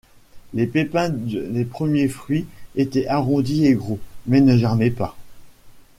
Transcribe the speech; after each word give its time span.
Les 0.55 0.65
pépins 0.65 1.09
des 1.11 1.63
premiers 1.63 2.07
fruits 2.07 2.47
étaient 2.75 3.05
arrondis 3.07 3.67
et 3.67 3.75
gros, 3.75 3.99
mais 4.25 4.41
ne 4.41 4.57
germaient 4.57 4.89
pas. 4.89 5.15